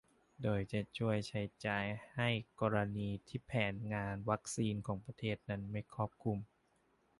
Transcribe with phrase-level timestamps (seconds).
[0.43, 2.29] โดยจะช่วยค่าใช้จ่ายให้
[2.61, 6.37] กรณีที่แผนงานวัคซีนของประเทศนั้นไม่ครอบคลุม